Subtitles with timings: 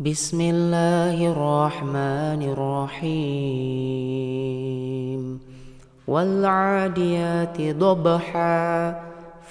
[0.00, 3.22] بسم الله الرحمن الرحيم
[6.08, 8.94] والعاديات ضبحا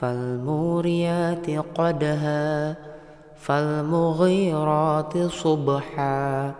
[0.00, 2.76] فالموريات قدها
[3.40, 6.52] فالمغيرات صبحا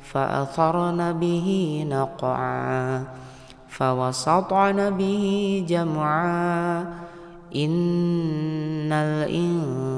[0.00, 1.48] فأثرن به
[1.90, 3.04] نقعا
[3.68, 6.80] فوسطن به جمعا
[7.56, 9.97] إن الإنسان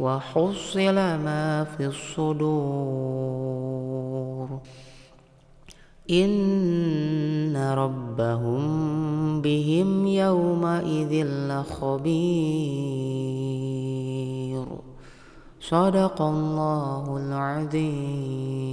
[0.00, 2.48] وحصل ما في الصدور.
[6.10, 8.62] إن ربهم
[9.42, 11.98] بهم يومئذ لخبير.
[15.60, 18.67] صدق الله العظيم.